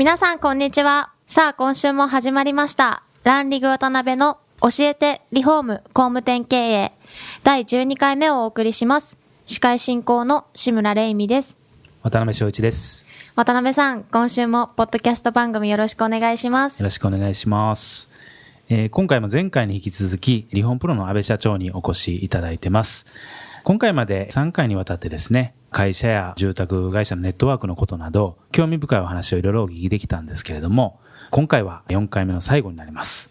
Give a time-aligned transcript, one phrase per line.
[0.00, 6.92] 皆さんこんにちはさあ今週も始まりましたランリグ渡辺の教えてリフォーム工務店経営
[7.44, 11.58] 第12回目をお送りします司会進行の志村玲美です
[12.02, 13.04] 渡辺翔一です。
[13.36, 18.08] 渡辺さん今週もポッドキャスト番組よろしくお願いしますよろしくお願いします。
[18.70, 23.04] えー今回も前回に引き続き、リフォンプロの安倍社長にお越しいただいてます。
[23.64, 33.30] 今回まで3回にわたってですね、会社や住宅会社のネットワークのことなど、興味深いお話をいろいろお聞きできたんですけれども、今回は4回目の最後になります。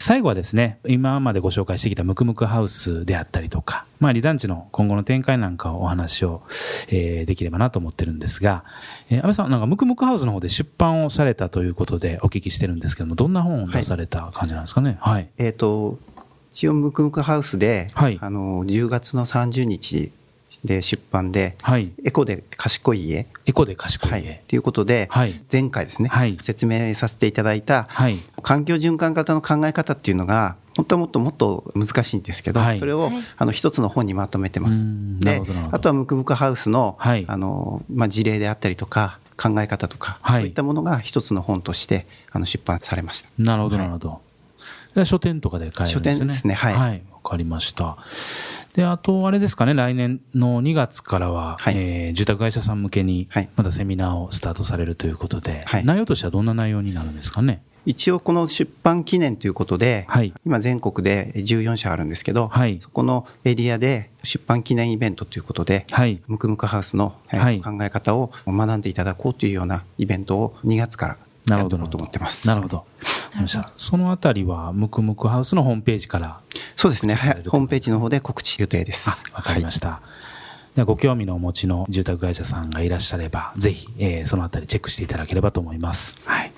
[0.00, 6.42] 最後はですね、今までご紹介してきたムクムクハウスであったりとか、まあ、離団地の今後の展開なんかをお話を、
[6.88, 8.64] えーできればなと思ってるんですが、
[9.10, 14.96] えー安倍さん、なんかムクムクハウスの方で出版をされたということでお聞きしてるんですけども、どんな本を出された感じなんですかね？
[14.98, 15.28] はい。
[15.38, 16.00] えっ、と、
[16.50, 20.10] 一応、ムクムクハウスで、はいあの、10月の30日
[20.64, 21.92] で出版で、はい。
[22.04, 24.42] エコで賢い家、エコで賢いはい、家。
[24.48, 28.16] ということで、はい前回ですね、はい説明させていただいた、はい。
[28.42, 34.84] 環境循環型の考え方っていうのが、本当はもっともっと難しいんですけど、はいそれを、はいあの一つの本にまとめてます
[35.20, 43.28] であとはムクムクハウスの,、はいあのまあ、事例であったりとか、考え方とか、はいそういったものが一つの本としてあの出版されました。
[43.38, 44.20] なるほど、はいなるほど。
[44.94, 46.18] で書店とかで買えるんですね。
[46.18, 47.02] 書店ですねはいはい。
[47.10, 47.96] わかりました。
[48.74, 57.62] で、あと、あれですかね、来年の2月からは、はいえー住宅会社さん向けにはい、またセミナーをスタートされるということで、はい内容としてはどんな内容になるんですかね？
[57.84, 66.22] 一応この出版記念ということで、はい今全国で14社あるんですけど、はいそこのエリアで出版記念イベントということで、はい。
[66.26, 67.38] ムクムクハウスの考
[67.82, 71.16] え方を学んでいただこうというようなイベントを2月から
[71.48, 71.76] なるほど。
[71.78, 72.46] やっていこうと思ってます。
[72.46, 72.84] なるほど。
[73.76, 76.40] そのあたりは、ムクムクハウスのホームページから、
[76.82, 79.08] そうですね、はいホームページの方で告知予定です。
[79.32, 80.02] あ、わかりました。
[80.74, 86.28] ではご興味のお持ちの住宅会社さんがいらっしゃれば、ぜひ、えーそのあたりチェックしていただければと思います。
[86.28, 86.50] はい。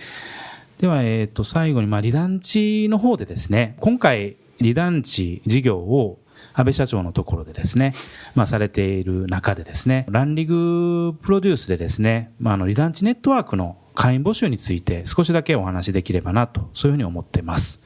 [0.78, 6.18] では、えっ、と、最後に、まあ、離団地の方でですね、今回、離団地事業を
[6.54, 7.92] 安倍社長のところでですね、
[8.34, 17.82] まあ、されている中でですね、ランリグプロデュースでですね、まあ、あの、離団地ネットワークの会員募集について少しだけお話しできればなと、そういうふうに思っています。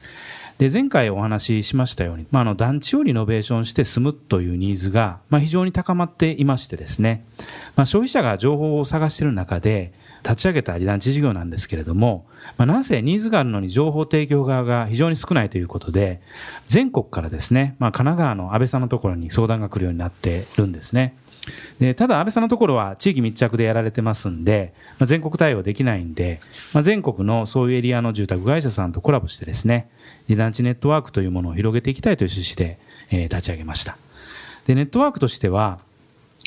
[0.59, 7.25] で、前回お話ししましたように、まあ、あの、団地をリノベーションして住むというニーズが、まあ、非常に高まっていましてですね、
[7.77, 12.25] まあ、消費者が情報を探している中で、立ち上げた離団地事業なんですけれども、
[12.57, 16.19] まあ、なんせニーズがあるのに情報提供側が非常に少ないということで、
[16.67, 21.15] 全国からですね、まあ、神奈川の安倍さんのところに相談が来るようになっているんですね。
[21.79, 26.39] でただ、安倍さんのところは地域密着でやられてますんで、まあ、全国対応できないんで、
[26.73, 29.89] まあ、全国のそういうエリアの住宅会社さんとコラボしてですね、
[30.27, 32.79] 離団地ネットワークというものを広げていきたいという趣旨で、
[33.11, 33.97] えー立ち上げました。
[34.67, 35.79] で、ネットワークとしては、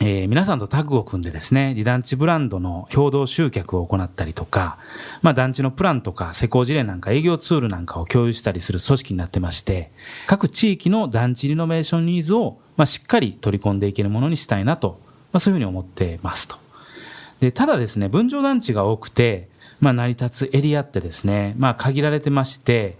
[0.05, 4.79] えー皆さんとタッグを組んでですね、離団地ブランドの共同集客を行ったりとか、
[5.21, 9.93] まあ団地のプランとか施工事例なんか営業ツールなんかを共有したりする組織になってまして、
[10.27, 14.99] 各地域の団地リノベーションニーズを、まあ、しっかり取り込んでいけるものにしたいなと、
[15.33, 16.57] まあ、そういうふうに思ってますと。
[17.39, 19.52] で、ただですね、分譲団地が多くて、
[19.82, 22.97] まあ、成り立つエリアってですね、まあ、限られてまして、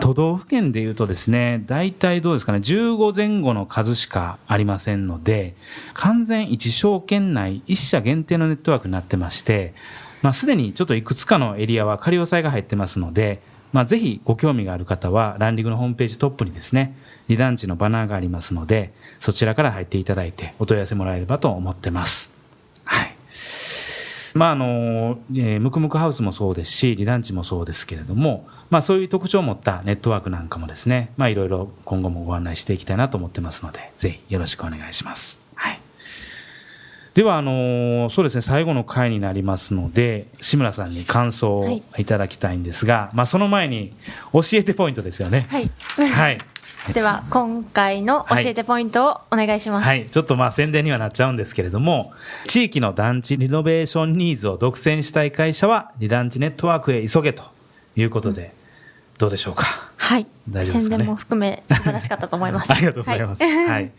[0.00, 5.54] 都道府県でいうとですね、大体どうですかね、15前後の数しかありませんので、
[5.94, 9.74] 完全一証券内一社限定のネットワークになってまして、
[10.22, 13.40] まあ、すでにちょっといくつかのエリアは仮押さえが入ってますので、
[13.72, 16.96] まあ、ぜひご興味がある方は、ランリングのホームページトップにですね、
[17.28, 22.33] 離団地のバナーがありますので、そちらから入っていただいて、お問い合わせもらえればと思ってます。
[24.34, 24.38] はい。
[24.38, 35.38] まああのえームクムクハウスもそうですし、離団地もそうですけれども、まあ、そういう特徴を持ったネットワークなんかもですね、まあ、いろいろ今後もご案内していきたいなと思ってますので、ぜひよろしくお願いします。
[35.54, 35.80] はい、
[37.14, 43.92] ではあのそうですね、最後の回になりますので、志村さんに感想をいただきたいんですが、まあ、その前に
[44.32, 45.46] 教えてポイントですよね。
[45.48, 45.70] はい
[46.10, 46.38] はい
[46.92, 50.06] では今回の教えてポイントをお願いします、はい。
[50.06, 52.12] ちょっとまあ宣伝にはなっちゃうんですけれども、
[52.46, 57.44] 地域の団地リノベーションニーズを独占したい会社は、リ団地ネットワークへ急げと
[57.96, 58.52] いうことで、
[59.18, 59.64] どうでしょうか？
[59.96, 60.98] はい大丈夫ですかね？
[60.98, 63.42] 宣伝も含め素晴らしかったと思います ありがとうございます。
[63.42, 63.90] はい。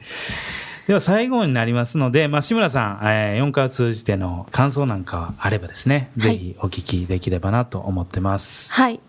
[0.87, 8.71] では最後になりますので、まあ、志村さん、えー、4回を通じての感想なんかあればですね、はい、ぜひお聞きできればなと思ってます。
[8.71, 8.99] はい。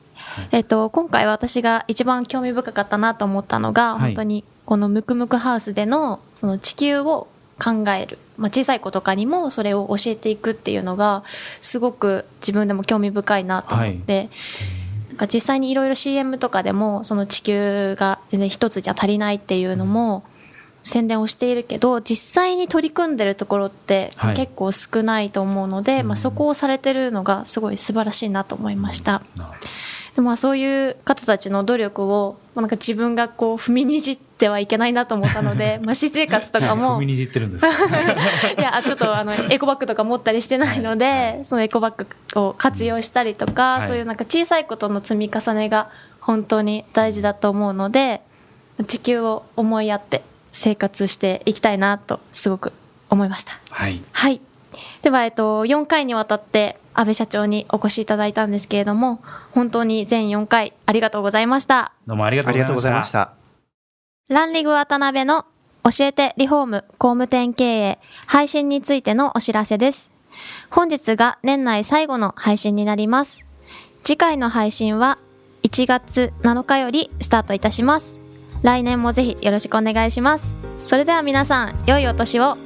[0.50, 7.28] えっ、と、今回私が一番興味深かったなと思ったのが、はい、本当にこのムクムクハウスでのその地球を
[7.58, 11.24] 考える、まあ、小さい子とかにもそれを教えていくっていうのが
[11.62, 14.28] すごく自分でも興味深いなと思って、はい、
[15.08, 20.24] なんか実際にいろいろ CM とかでもその地球が全然一つじゃ足りないっていうのも
[20.82, 29.22] 宣伝をしているけど実際に取り組んでるところって結構少ないと思うので、はい、まあ、そこをされてるのがすごい素晴らしいなと思いました。
[30.16, 36.96] でまあそういう方たちの努力をなんか自分がこう踏みにじってはいけないなと思ったので、 まあ私生活とかも。
[36.96, 37.68] 踏みにじってるんです い
[38.62, 45.90] や、ちょっとあの、エコバッグとか持ったりしてないので、はい、そのエコバッグを活用したりとか、はい、そういうなんか小さいことの積み重ねが
[46.20, 48.22] 本当に大事だと思うので、
[48.86, 52.72] 地球を思いやって生活していきたいなとすごく
[53.10, 53.52] 思いました。
[53.70, 54.00] はい。
[54.12, 54.40] はい。
[55.02, 59.20] では、えっと、4回にわたって安倍社長にお越しいただいたんですけれども、
[59.52, 61.92] 本当に全4回ありがとうございました。
[62.06, 63.32] どうもありがとうございました。
[64.28, 65.44] ランリグ渡辺の
[65.84, 70.10] 教えてリフォーム工務店経営配信についてのお知らせです。
[70.70, 73.46] 本日が年内最後の配信になります。
[74.02, 75.18] 次回の配信は
[75.62, 78.18] 1月7日よりスタートいたします。
[78.62, 80.54] 来年もぜひよろしくお願いします。
[80.84, 82.65] それでは皆さん、良いお年を。